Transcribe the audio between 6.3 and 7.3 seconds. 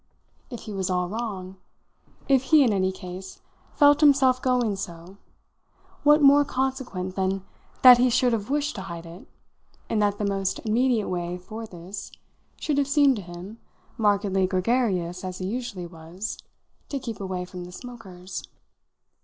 consequent